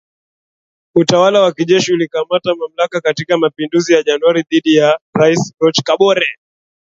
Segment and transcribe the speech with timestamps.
[0.95, 6.39] Utawala wa kijeshi ulikamata mamlaka katika mapinduzi ya Januari dhidi ya Rais Roch Kabore